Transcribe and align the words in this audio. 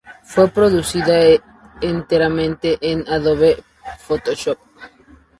Fue 0.23 0.47
producida 0.47 1.13
enteramente 1.79 2.79
en 2.81 3.07
Adobe 3.07 3.63
Photoshop. 3.99 4.57